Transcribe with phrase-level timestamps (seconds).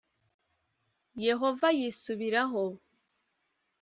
[1.25, 2.63] Yehova yisubiraho